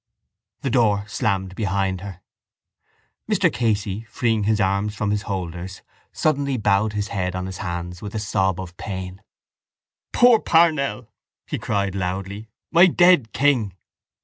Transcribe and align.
The 0.61 0.71
door 0.71 1.05
slammed 1.07 1.53
behind 1.53 2.01
her. 2.01 2.21
Mr 3.29 3.53
Casey, 3.53 4.01
freeing 4.09 4.45
his 4.45 4.59
arms 4.59 4.95
from 4.95 5.11
his 5.11 5.21
holders, 5.29 5.83
suddenly 6.11 6.57
bowed 6.57 6.93
his 6.93 7.09
head 7.09 7.35
on 7.35 7.45
his 7.45 7.59
hands 7.59 8.01
with 8.01 8.15
a 8.15 8.19
sob 8.19 8.59
of 8.59 8.75
pain. 8.77 9.21
—Poor 10.11 10.39
Parnell! 10.39 11.07
he 11.45 11.59
cried 11.59 11.93
loudly. 11.93 12.49
My 12.71 12.87
dead 12.87 13.31
king! 13.31 13.75